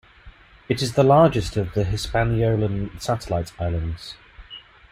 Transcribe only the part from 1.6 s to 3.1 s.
the Hispaniolan